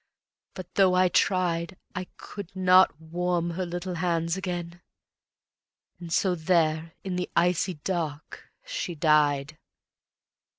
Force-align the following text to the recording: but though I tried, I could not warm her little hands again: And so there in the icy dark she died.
but 0.55 0.73
though 0.73 0.95
I 0.95 1.09
tried, 1.09 1.77
I 1.93 2.07
could 2.17 2.55
not 2.55 2.99
warm 2.99 3.51
her 3.51 3.67
little 3.67 3.93
hands 3.93 4.35
again: 4.35 4.81
And 5.99 6.11
so 6.11 6.33
there 6.33 6.93
in 7.03 7.17
the 7.17 7.29
icy 7.35 7.75
dark 7.75 8.49
she 8.65 8.95
died. 8.95 9.59